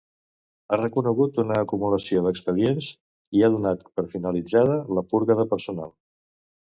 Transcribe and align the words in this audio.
Ha 0.67 0.77
reconegut 0.79 1.35
una 1.43 1.57
acumulació 1.65 2.23
d'expedients 2.27 2.87
i 3.41 3.43
ha 3.43 3.49
donat 3.57 3.83
per 3.99 4.07
finalitzada 4.15 4.79
la 4.99 5.05
purga 5.13 5.37
de 5.41 5.47
personal. 5.53 5.93